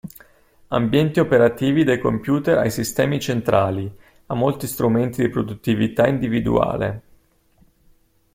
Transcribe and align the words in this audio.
Ambienti 0.69 1.19
operativi 1.19 1.83
dai 1.83 1.99
computer 1.99 2.57
ai 2.57 2.71
sistemi 2.71 3.19
centrali, 3.19 3.95
a 4.25 4.33
molti 4.33 4.65
strumenti 4.65 5.21
di 5.21 5.29
produttività 5.29 6.07
individuale. 6.07 7.01